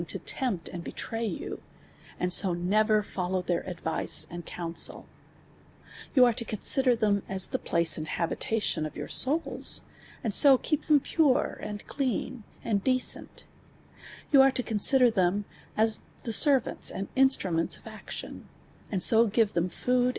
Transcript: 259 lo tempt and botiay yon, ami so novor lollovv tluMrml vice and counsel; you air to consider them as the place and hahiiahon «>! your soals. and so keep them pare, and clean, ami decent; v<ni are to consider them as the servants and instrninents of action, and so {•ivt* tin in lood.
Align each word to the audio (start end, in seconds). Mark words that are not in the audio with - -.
259 0.03 0.23
lo 0.23 0.49
tempt 0.57 0.67
and 0.69 0.83
botiay 0.83 1.39
yon, 1.41 1.61
ami 2.19 2.29
so 2.31 2.53
novor 2.55 3.03
lollovv 3.03 3.45
tluMrml 3.45 3.79
vice 3.81 4.25
and 4.31 4.47
counsel; 4.47 5.05
you 6.15 6.25
air 6.25 6.33
to 6.33 6.43
consider 6.43 6.95
them 6.95 7.21
as 7.29 7.49
the 7.49 7.59
place 7.59 7.99
and 7.99 8.07
hahiiahon 8.07 8.95
«>! 8.95 8.95
your 8.95 9.07
soals. 9.07 9.81
and 10.23 10.33
so 10.33 10.57
keep 10.57 10.85
them 10.85 10.99
pare, 10.99 11.53
and 11.61 11.85
clean, 11.85 12.43
ami 12.65 12.79
decent; 12.79 13.43
v<ni 14.33 14.41
are 14.43 14.51
to 14.51 14.63
consider 14.63 15.11
them 15.11 15.45
as 15.77 16.01
the 16.23 16.33
servants 16.33 16.89
and 16.89 17.07
instrninents 17.13 17.77
of 17.77 17.85
action, 17.85 18.49
and 18.91 19.03
so 19.03 19.29
{•ivt* 19.29 19.53
tin 19.53 19.65
in 19.65 19.71
lood. 20.03 20.09